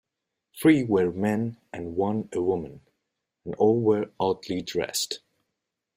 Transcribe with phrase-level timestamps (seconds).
[0.59, 2.81] Three were men and one a woman,
[3.45, 5.19] and all were oddly dressed.